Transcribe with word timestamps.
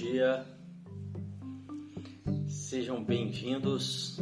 dia, 0.00 0.46
sejam 2.48 3.04
bem-vindos 3.04 4.18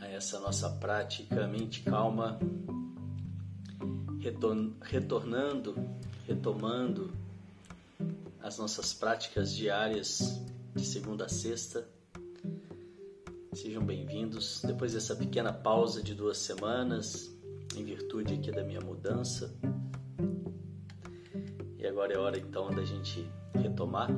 a 0.00 0.08
essa 0.08 0.40
nossa 0.40 0.68
prática 0.68 1.46
Mente 1.46 1.82
Calma, 1.82 2.40
retornando, 4.82 5.76
retomando 6.26 7.12
as 8.42 8.58
nossas 8.58 8.92
práticas 8.92 9.54
diárias 9.54 10.42
de 10.74 10.84
segunda 10.84 11.26
a 11.26 11.28
sexta. 11.28 11.88
Sejam 13.52 13.84
bem-vindos. 13.84 14.60
Depois 14.66 14.94
dessa 14.94 15.14
pequena 15.14 15.52
pausa 15.52 16.02
de 16.02 16.16
duas 16.16 16.38
semanas, 16.38 17.32
em 17.76 17.84
virtude 17.84 18.34
aqui 18.34 18.50
da 18.50 18.64
minha 18.64 18.80
mudança. 18.80 19.56
Agora 21.98 22.14
é 22.14 22.18
hora 22.18 22.38
então 22.38 22.70
da 22.70 22.84
gente 22.84 23.28
retomar. 23.58 24.10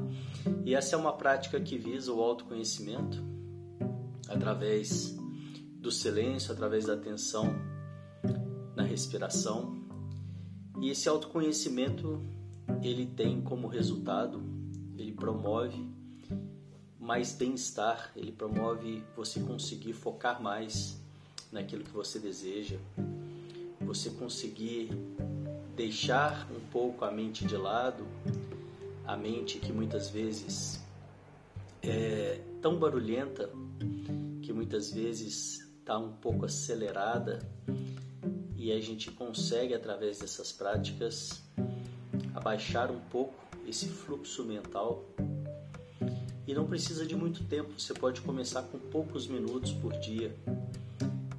E 0.65 0.75
essa 0.75 0.95
é 0.95 0.99
uma 0.99 1.13
prática 1.13 1.61
que 1.61 1.77
visa 1.77 2.13
o 2.13 2.21
autoconhecimento 2.21 3.23
através 4.29 5.17
do 5.81 5.91
silêncio, 5.91 6.53
através 6.53 6.87
da 6.87 6.95
atenção 6.95 7.55
na 8.77 8.83
respiração. 8.83 9.81
E 10.81 10.91
esse 10.91 11.09
autoconhecimento 11.09 12.23
ele 12.83 13.07
tem 13.07 13.41
como 13.41 13.67
resultado, 13.67 14.43
ele 14.97 15.13
promove 15.13 15.85
mais 16.99 17.33
bem-estar, 17.33 18.13
ele 18.15 18.31
promove 18.31 19.03
você 19.17 19.41
conseguir 19.41 19.93
focar 19.93 20.41
mais 20.41 21.01
naquilo 21.51 21.83
que 21.83 21.91
você 21.91 22.19
deseja, 22.19 22.77
você 23.81 24.11
conseguir 24.11 24.91
deixar 25.75 26.47
um 26.53 26.61
pouco 26.71 27.05
a 27.05 27.11
mente 27.11 27.45
de 27.45 27.57
lado, 27.57 28.07
a 29.11 29.17
mente 29.17 29.59
que 29.59 29.73
muitas 29.73 30.09
vezes 30.09 30.81
é 31.83 32.41
tão 32.63 32.79
barulhenta, 32.79 33.51
que 34.41 34.53
muitas 34.53 34.93
vezes 34.93 35.67
está 35.81 35.99
um 35.99 36.13
pouco 36.13 36.45
acelerada 36.45 37.41
e 38.55 38.71
a 38.71 38.81
gente 38.81 39.11
consegue 39.11 39.75
através 39.75 40.21
dessas 40.21 40.53
práticas 40.53 41.43
abaixar 42.37 42.93
um 42.93 43.01
pouco 43.01 43.35
esse 43.67 43.89
fluxo 43.89 44.45
mental 44.45 45.05
e 46.47 46.55
não 46.55 46.67
precisa 46.69 47.05
de 47.05 47.17
muito 47.17 47.43
tempo, 47.45 47.81
você 47.81 47.93
pode 47.93 48.21
começar 48.21 48.63
com 48.63 48.79
poucos 48.79 49.27
minutos 49.27 49.73
por 49.73 49.93
dia. 49.99 50.37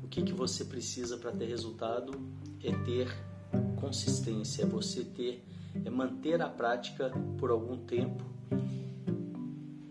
O 0.03 0.09
que, 0.09 0.21
que 0.23 0.33
você 0.33 0.65
precisa 0.65 1.17
para 1.17 1.31
ter 1.31 1.45
resultado 1.45 2.11
é 2.61 2.71
ter 2.83 3.07
consistência, 3.79 4.63
é 4.63 4.65
você 4.65 5.05
ter, 5.05 5.41
é 5.85 5.89
manter 5.89 6.41
a 6.41 6.49
prática 6.49 7.11
por 7.37 7.49
algum 7.49 7.77
tempo, 7.85 8.23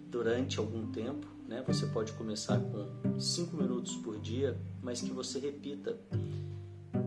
durante 0.08 0.58
algum 0.58 0.90
tempo, 0.90 1.26
né? 1.46 1.62
Você 1.66 1.86
pode 1.86 2.12
começar 2.12 2.58
com 2.58 3.18
5 3.18 3.56
minutos 3.56 3.96
por 3.96 4.18
dia, 4.18 4.60
mas 4.82 5.00
que 5.00 5.10
você 5.10 5.38
repita 5.38 5.98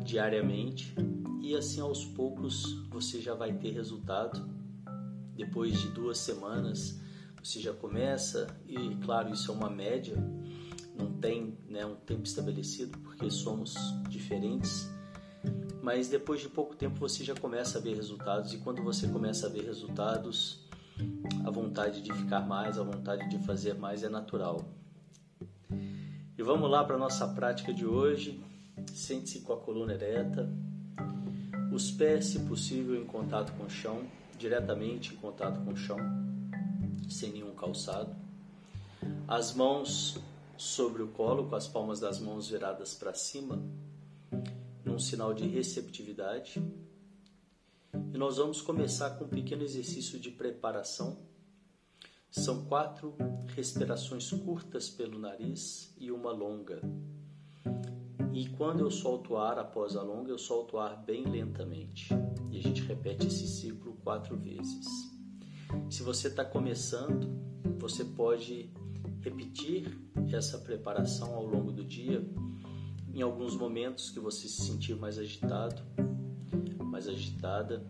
diariamente 0.04 0.94
e 1.42 1.56
assim 1.56 1.82
aos 1.82 2.06
poucos 2.06 2.86
você 2.90 3.22
já 3.22 3.34
vai 3.34 3.54
ter 3.54 3.72
resultado. 3.72 4.48
Depois 5.36 5.80
de 5.80 5.90
duas 5.90 6.18
semanas 6.18 7.00
você 7.44 7.60
já 7.60 7.74
começa 7.74 8.48
e 8.68 8.96
claro 9.04 9.34
isso 9.34 9.52
é 9.52 9.54
uma 9.54 9.70
média, 9.70 10.16
não 10.98 11.12
tem 11.20 11.58
né, 11.68 11.86
um 11.86 11.96
tempo 11.96 12.24
estabelecido 12.24 12.98
porque 13.00 13.30
somos 13.30 13.76
diferentes 14.08 14.93
mas 15.84 16.08
depois 16.08 16.40
de 16.40 16.48
pouco 16.48 16.74
tempo 16.74 16.98
você 16.98 17.26
já 17.26 17.36
começa 17.36 17.78
a 17.78 17.82
ver 17.82 17.94
resultados 17.98 18.54
e 18.54 18.58
quando 18.60 18.82
você 18.82 19.06
começa 19.06 19.48
a 19.48 19.50
ver 19.50 19.66
resultados, 19.66 20.66
a 21.46 21.52
vontade 21.52 22.02
de 22.02 22.14
ficar 22.14 22.40
mais, 22.40 22.78
a 22.80 22.84
vontade 22.84 23.30
de 23.30 23.38
fazer 23.46 23.74
mais 23.74 24.02
é 24.02 24.08
natural. 24.08 24.64
E 25.70 26.42
vamos 26.42 26.72
lá 26.72 26.86
para 26.86 26.96
a 26.96 27.00
nossa 27.00 27.28
prática 27.28 27.74
de 27.74 27.86
hoje. 27.86 28.42
Sente-se 28.94 29.42
com 29.42 29.52
a 29.52 29.58
coluna 29.58 29.94
ereta, 29.94 30.50
os 31.70 31.92
pés, 31.92 32.28
se 32.28 32.40
possível, 32.40 32.96
em 32.96 33.06
contato 33.06 33.52
com 33.58 33.66
o 33.66 33.70
chão, 33.70 34.04
diretamente 34.38 35.14
em 35.14 35.18
contato 35.18 35.60
com 35.66 35.74
o 35.74 35.78
chão, 35.78 35.98
sem 37.10 37.34
nenhum 37.34 37.54
calçado. 37.56 38.16
As 39.28 39.54
mãos 39.54 40.18
sobre 40.56 41.04
o 41.04 41.10
colo, 41.10 41.50
com 41.50 41.58
as 41.58 41.68
palmas 41.68 42.00
das 42.00 42.20
mãos 42.20 42.50
viradas 42.50 42.94
para 42.94 43.14
cima, 43.14 43.62
num 44.84 45.00
sinal 45.00 45.34
de 45.34 45.48
receptividade. 45.48 46.62
E 48.14 48.18
nós 48.18 48.38
vamos 48.38 48.62
começar 48.62 49.12
com 49.12 49.26
um 49.26 49.30
pequeno 49.30 49.64
exercício 49.64 50.20
de 50.20 50.32
preparação. 50.32 51.18
São 52.30 52.66
quatro 52.66 53.16
respirações 53.56 54.32
curtas 54.32 54.90
pelo 54.90 55.20
nariz 55.20 55.94
e 55.98 56.12
uma 56.12 56.32
longa. 56.32 56.82
E 58.34 58.50
quando 58.50 58.80
eu 58.80 58.90
solto 58.90 59.34
o 59.34 59.38
ar 59.38 59.60
após 59.60 59.96
a 59.96 60.02
longa, 60.02 60.32
eu 60.32 60.40
solto 60.40 60.78
o 60.78 60.80
ar 60.80 60.98
bem 61.04 61.24
lentamente. 61.24 62.10
E 62.52 62.58
a 62.58 62.62
gente 62.62 62.82
repete 62.82 63.28
esse 63.28 63.48
ciclo 63.48 63.94
quatro 64.04 64.36
vezes. 64.36 64.88
Se 65.90 66.02
você 66.02 66.28
está 66.28 66.44
começando, 66.44 67.30
você 67.78 68.04
pode 68.04 68.72
repetir 69.22 69.96
essa 70.32 70.58
preparação 70.58 71.36
ao 71.36 71.46
longo 71.46 71.72
do 71.72 71.84
dia 71.84 72.28
em 73.14 73.22
alguns 73.22 73.56
momentos 73.56 74.10
que 74.10 74.20
você 74.20 74.48
se 74.48 74.64
sentir 74.64 74.96
mais 74.96 75.20
agitado, 75.20 75.82
mais 76.84 77.08
agitada. 77.08 77.86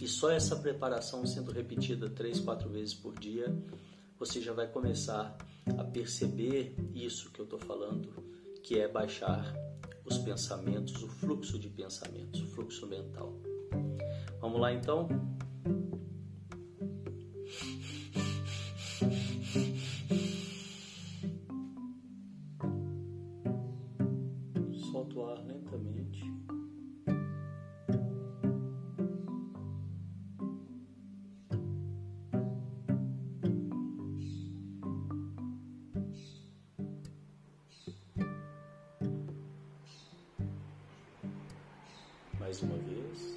E 0.00 0.06
só 0.06 0.30
essa 0.30 0.56
preparação 0.56 1.26
sendo 1.26 1.52
repetida 1.52 2.08
três, 2.08 2.40
quatro 2.40 2.68
vezes 2.68 2.94
por 2.94 3.18
dia, 3.18 3.54
você 4.18 4.40
já 4.40 4.52
vai 4.52 4.66
começar 4.66 5.36
a 5.76 5.84
perceber 5.84 6.74
isso 6.94 7.30
que 7.30 7.40
eu 7.40 7.44
estou 7.44 7.58
falando, 7.58 8.08
que 8.62 8.78
é 8.78 8.88
baixar 8.88 9.54
os 10.04 10.16
pensamentos, 10.18 11.02
o 11.02 11.08
fluxo 11.08 11.58
de 11.58 11.68
pensamentos, 11.68 12.40
o 12.40 12.46
fluxo 12.46 12.86
mental. 12.86 13.34
Vamos 14.40 14.60
lá 14.60 14.72
então? 14.72 15.08
Mais 42.48 42.62
uma 42.62 42.78
vez. 42.78 43.36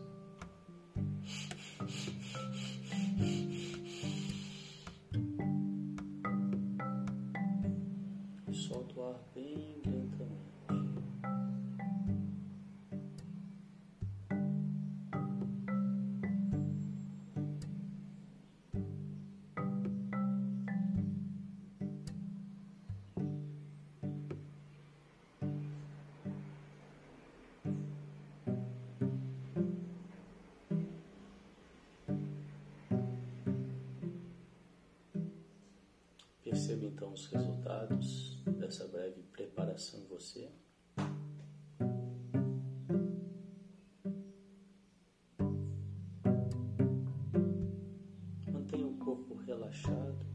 Perceba 36.71 36.85
então 36.85 37.11
os 37.11 37.25
resultados 37.27 38.41
dessa 38.45 38.87
breve 38.87 39.21
preparação 39.23 39.99
em 39.99 40.07
você. 40.07 40.49
Mantenha 48.49 48.87
o 48.87 48.97
corpo 48.99 49.35
relaxado, 49.35 50.25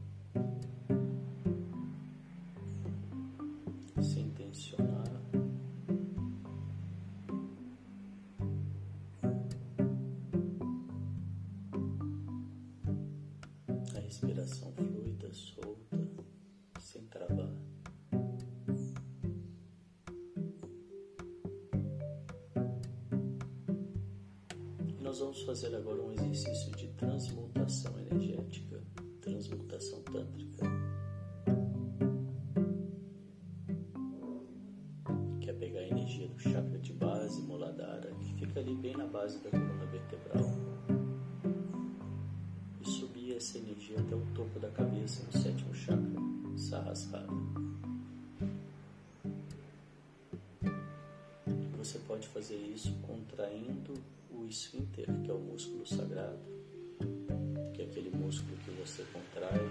sem 3.99 4.29
tensionar. 4.29 4.86
Nós 25.17 25.19
vamos 25.19 25.41
fazer 25.41 25.75
agora 25.75 25.99
um 25.99 26.11
exercício 26.11 26.71
de 26.75 26.89
transmutação 26.89 27.91
energética, 27.99 28.79
transmutação 29.19 29.99
tântrica. 30.03 30.63
Que 35.41 35.49
é 35.49 35.53
pegar 35.53 35.79
a 35.79 35.87
energia 35.87 36.27
do 36.27 36.37
chakra 36.37 36.77
de 36.77 36.93
base, 36.93 37.41
Muladhara, 37.41 38.11
que 38.19 38.33
fica 38.35 38.59
ali 38.59 38.75
bem 38.75 38.95
na 38.95 39.07
base 39.07 39.39
da 39.39 39.49
coluna 39.49 39.87
vertebral 39.87 40.45
e 42.79 42.85
subir 42.87 43.35
essa 43.35 43.57
energia 43.57 43.99
até 43.99 44.15
o 44.15 44.23
topo 44.35 44.59
da 44.59 44.69
cabeça, 44.69 45.23
no 45.25 45.41
sétimo 45.41 45.73
chakra, 45.73 46.21
Sahasrara. 46.55 47.27
Você 51.79 51.97
pode 51.99 52.27
fazer 52.27 52.57
isso 52.57 52.93
contraindo 53.37 53.93
o 54.31 54.47
esfíncter, 54.47 55.05
que 55.23 55.29
é 55.29 55.33
o 55.33 55.37
músculo 55.37 55.85
sagrado, 55.85 56.39
que 57.71 57.83
é 57.83 57.85
aquele 57.85 58.09
músculo 58.09 58.57
que 58.65 58.71
você 58.71 59.05
contrai 59.13 59.61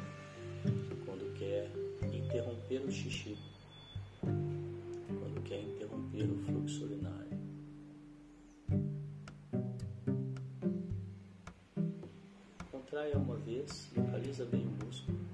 quando 1.04 1.34
quer 1.36 1.68
interromper 2.14 2.82
o 2.82 2.92
xixi, 2.92 3.36
quando 4.20 5.42
quer 5.42 5.60
interromper 5.62 6.30
o 6.30 6.36
fluxo 6.44 6.84
urinário. 6.84 7.26
Contraia 12.70 13.18
uma 13.18 13.36
vez, 13.36 13.90
localiza 13.96 14.44
bem 14.44 14.64
o 14.64 14.86
músculo. 14.86 15.25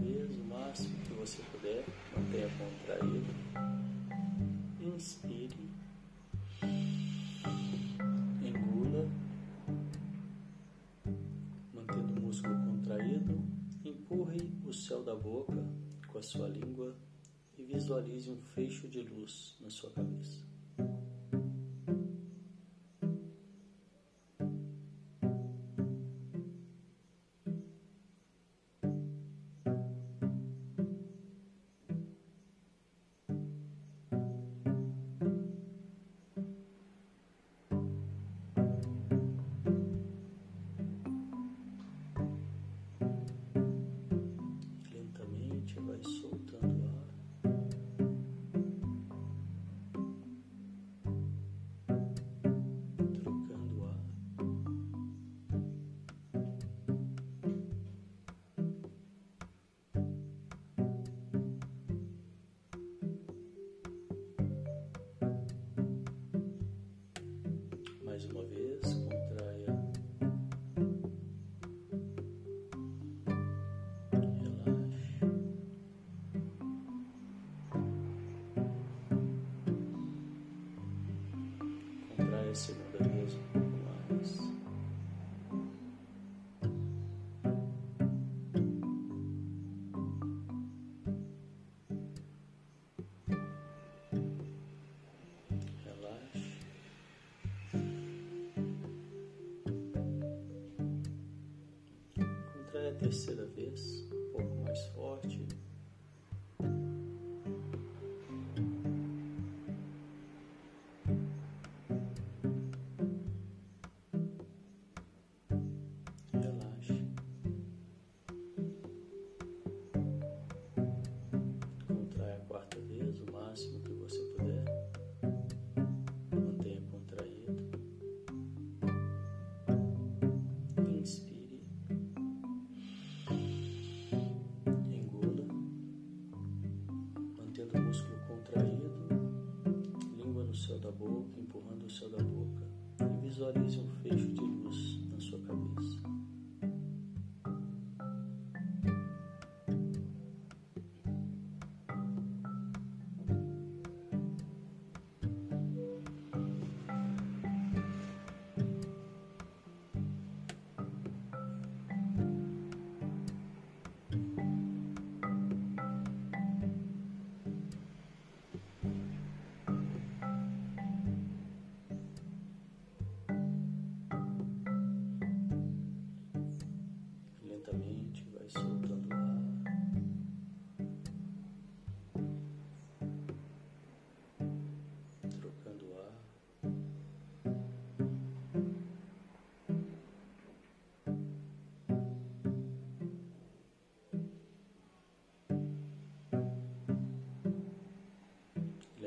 Vez, 0.00 0.36
o 0.36 0.44
máximo 0.44 0.96
que 1.04 1.12
você 1.14 1.42
puder. 1.52 1.84
Mantenha 2.14 2.48
contraído. 2.58 3.26
Inspire. 4.80 5.56
Engula, 8.44 9.08
mantendo 11.74 12.12
o 12.12 12.22
músculo 12.22 12.54
contraído, 12.54 13.42
empurre 13.84 14.38
o 14.64 14.72
céu 14.72 15.02
da 15.02 15.14
boca 15.14 15.64
com 16.06 16.18
a 16.18 16.22
sua 16.22 16.48
língua 16.48 16.96
e 17.58 17.64
visualize 17.64 18.30
um 18.30 18.40
fecho 18.54 18.88
de 18.88 19.02
luz 19.02 19.56
na 19.60 19.70
sua 19.70 19.90
cabeça. 19.90 20.44
Terceira 103.06 103.46
vez, 103.46 104.05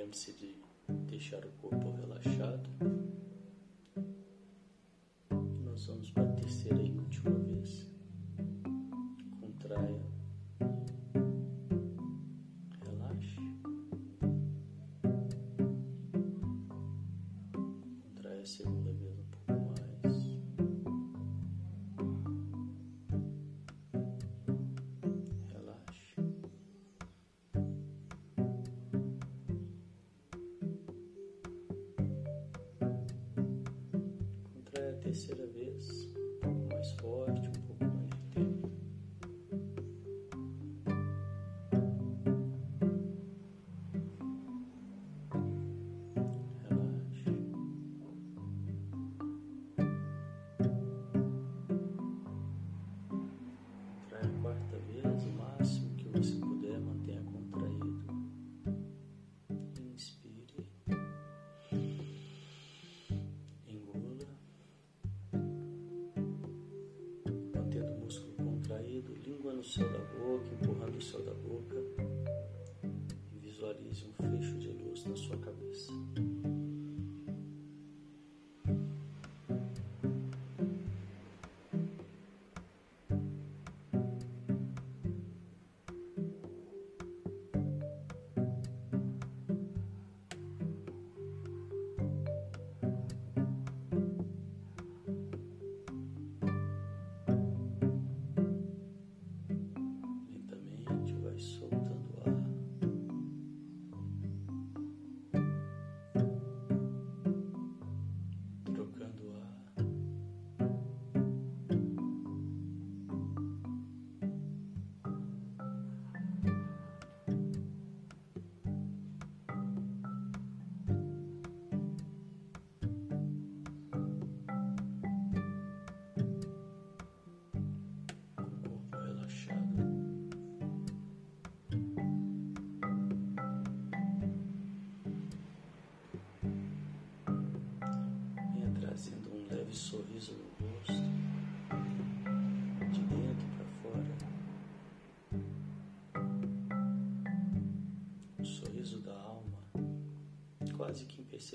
Lembre-se 0.09 0.33
de 0.33 0.55
deixar 1.05 1.45
o 1.45 1.51
corpo 1.51 1.91
relaxado. 1.91 2.67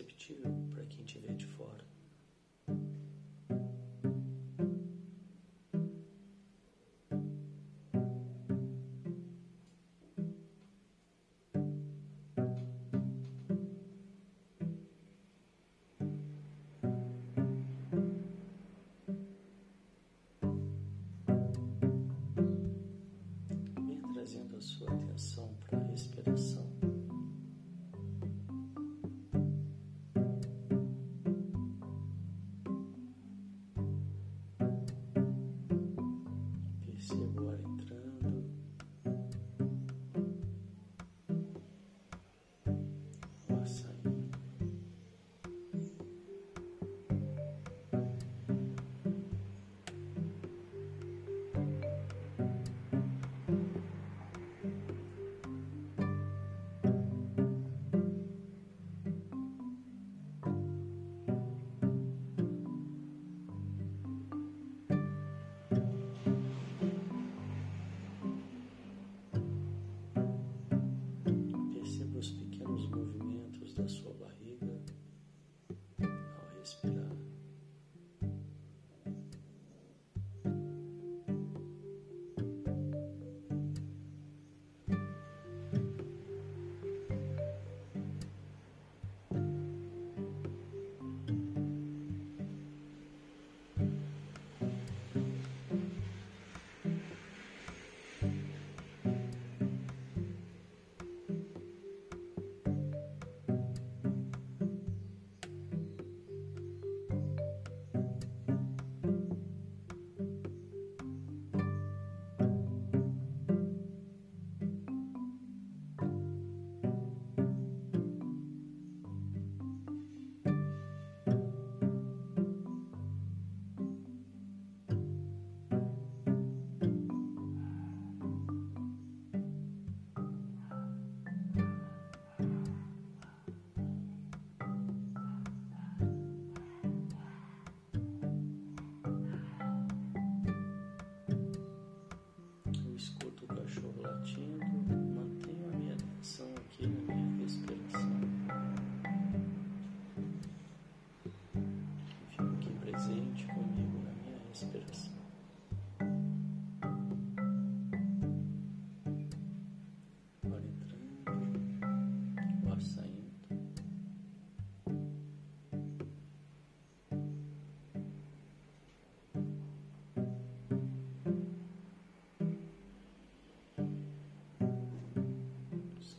imperceptível 0.00 0.52
para 0.72 0.84
quem 0.86 1.04
tiver 1.04 1.34
de. 1.36 1.53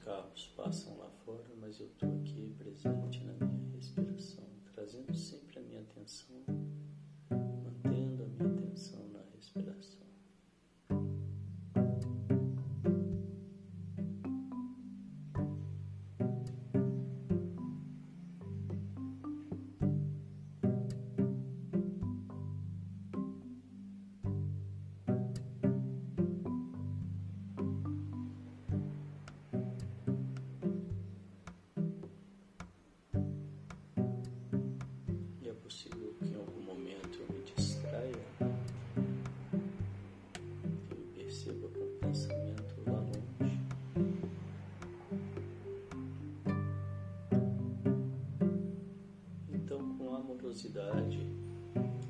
carros 0.06 0.54
passam 0.56 0.98
lá 1.00 1.10
fora, 1.26 1.44
mas 1.60 1.80
eu 1.80 1.88
estou 1.88 2.15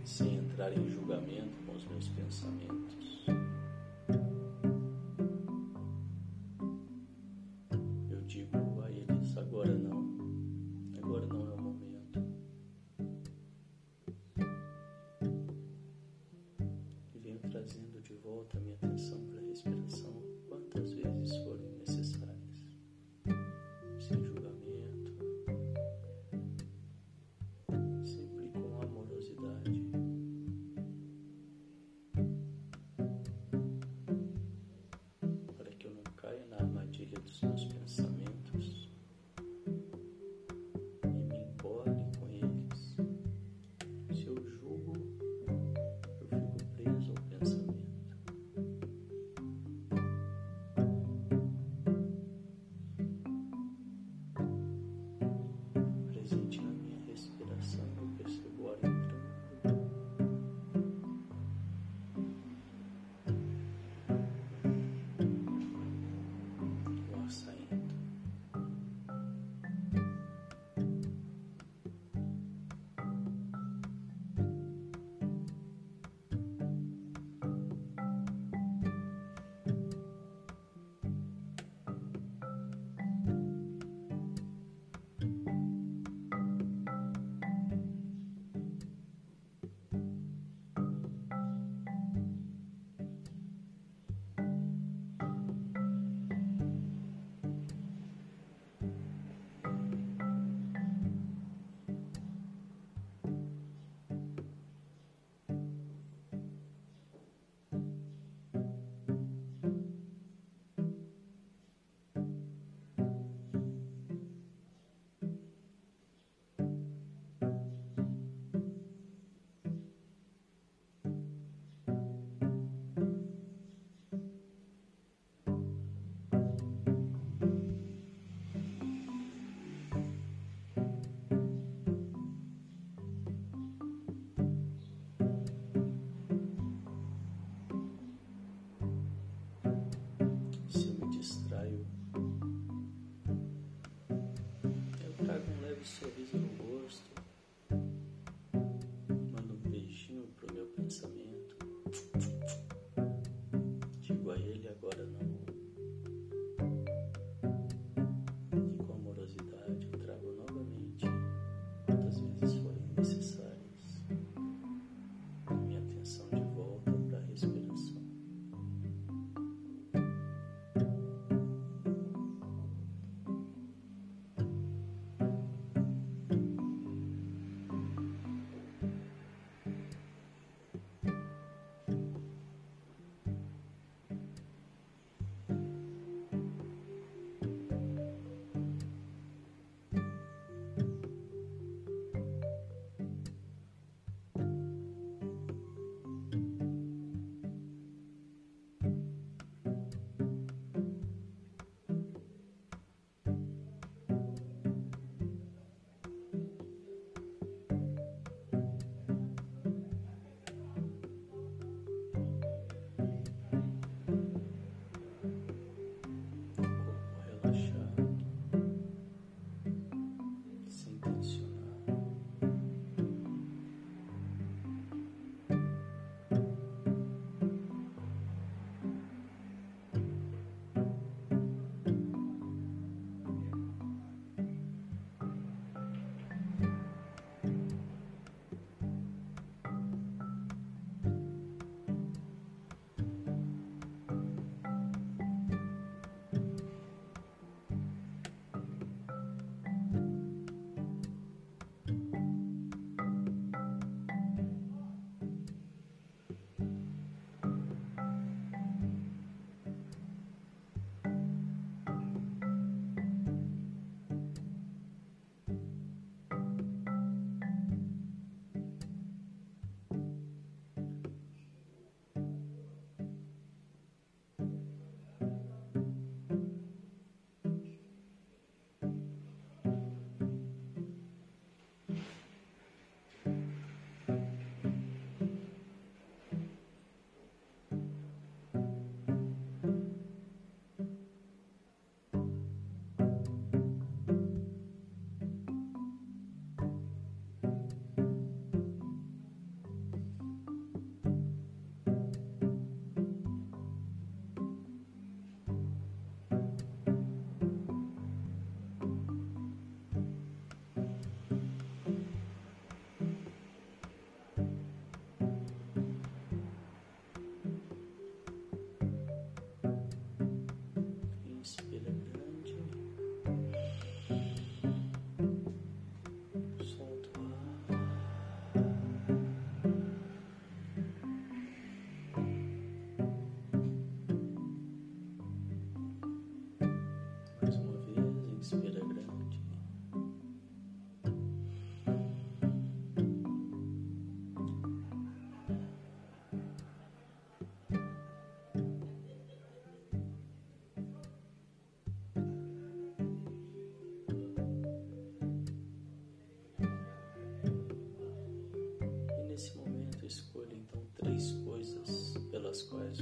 sem 0.04 0.36
entrar 0.38 0.72
em 0.72 0.88
julgamento 0.90 1.58
com 1.66 1.76
os 1.76 1.84
meus 1.86 2.08
pensamentos. 2.10 3.05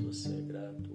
Você 0.04 0.30
é 0.30 0.42
grato 0.42 0.93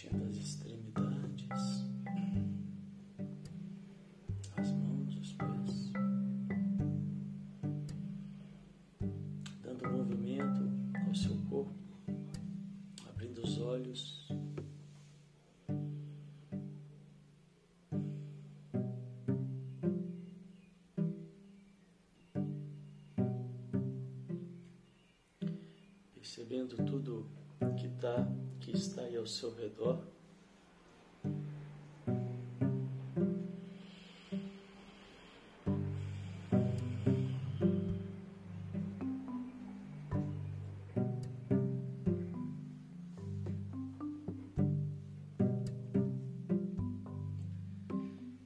Mexendo 0.00 0.28
as 0.28 0.36
extremidades, 0.36 1.84
as 4.56 4.70
mãos, 4.70 5.16
os 5.16 5.32
pés, 5.32 5.92
dando 9.60 9.90
movimento 9.90 10.70
ao 11.04 11.12
seu 11.12 11.36
corpo, 11.50 11.74
abrindo 13.08 13.42
os 13.42 13.58
olhos. 13.58 14.28
percebendo 26.14 26.76
tudo 26.84 27.26
que 27.76 27.88
tá, 28.00 28.28
que 28.68 28.76
está 28.76 29.00
aí 29.00 29.16
ao 29.16 29.26
seu 29.26 29.54
redor. 29.54 29.98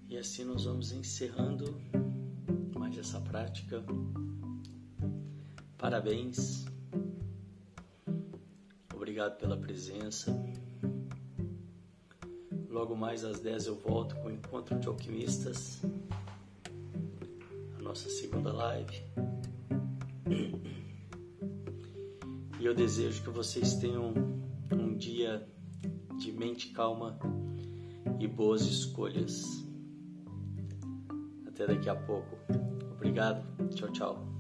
E 0.08 0.16
assim 0.16 0.44
nós 0.44 0.66
vamos 0.66 0.92
encerrando 0.92 1.74
mais 2.78 2.96
essa 2.96 3.20
prática. 3.20 3.82
Parabéns. 5.76 6.71
Obrigado 9.22 9.38
pela 9.38 9.56
presença. 9.56 10.32
Logo 12.68 12.96
mais 12.96 13.24
às 13.24 13.38
10 13.38 13.66
eu 13.66 13.76
volto 13.76 14.16
com 14.16 14.26
o 14.26 14.32
Encontro 14.32 14.76
de 14.80 14.88
Alquimistas, 14.88 15.80
a 17.78 17.82
nossa 17.82 18.08
segunda 18.08 18.52
live. 18.52 19.00
E 22.58 22.64
eu 22.64 22.74
desejo 22.74 23.22
que 23.22 23.30
vocês 23.30 23.74
tenham 23.74 24.12
um 24.72 24.96
dia 24.96 25.46
de 26.18 26.32
mente 26.32 26.70
calma 26.70 27.16
e 28.18 28.26
boas 28.26 28.62
escolhas. 28.62 29.64
Até 31.46 31.68
daqui 31.68 31.88
a 31.88 31.94
pouco. 31.94 32.36
Obrigado. 32.96 33.44
Tchau, 33.72 33.88
tchau. 33.92 34.31